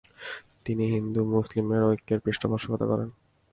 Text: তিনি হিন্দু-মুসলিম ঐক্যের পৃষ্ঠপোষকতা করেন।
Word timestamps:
তিনি 0.65 0.83
হিন্দু-মুসলিম 0.87 1.65
ঐক্যের 1.89 2.19
পৃষ্ঠপোষকতা 2.19 2.85
করেন। 2.85 3.09